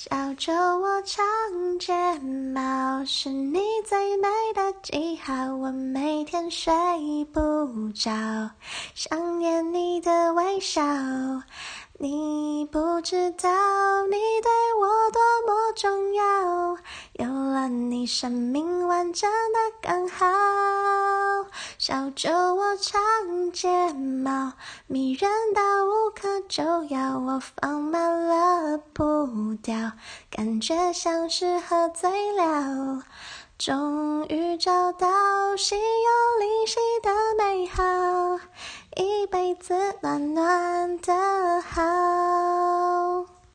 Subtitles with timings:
[0.00, 1.26] 小酒窝长
[1.80, 1.92] 睫
[2.54, 5.56] 毛，是你最美的记号。
[5.56, 6.72] 我每天睡
[7.32, 7.40] 不
[7.92, 8.12] 着，
[8.94, 10.80] 想念你的微笑。
[11.98, 13.48] 你不知道，
[14.06, 16.78] 你对我多么重要。
[17.14, 20.26] 有了你，生命完整的刚好。
[21.76, 23.00] 小酒窝长
[23.52, 24.52] 睫毛，
[24.86, 27.18] 迷人到无可救药。
[27.18, 28.67] 我放慢了
[29.26, 29.92] 不掉，
[30.30, 33.02] 感觉像是喝醉了。
[33.58, 35.08] 终于找到
[35.56, 37.82] 心有灵犀的美好，
[38.96, 41.17] 一辈子暖暖的。